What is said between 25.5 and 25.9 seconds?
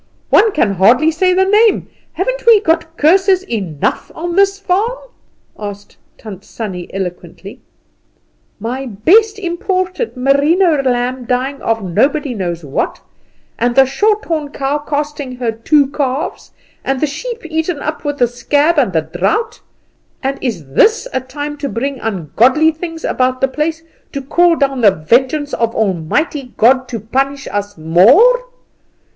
of